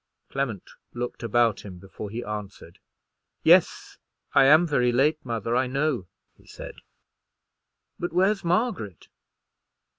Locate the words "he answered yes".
2.09-3.99